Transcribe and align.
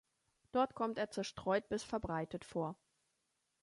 Dort 0.51 0.73
kommt 0.73 0.97
er 0.97 1.11
zerstreut 1.11 1.69
bis 1.69 1.83
verbreitet 1.83 2.43
vor. 2.43 2.75